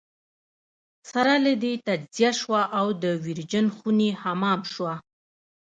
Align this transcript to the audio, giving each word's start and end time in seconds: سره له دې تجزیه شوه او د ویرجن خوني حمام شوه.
سره 1.11 1.33
له 1.45 1.53
دې 1.63 1.73
تجزیه 1.87 2.31
شوه 2.39 2.61
او 2.79 2.87
د 3.03 3.05
ویرجن 3.23 3.65
خوني 3.75 4.09
حمام 4.21 4.61
شوه. 4.73 4.93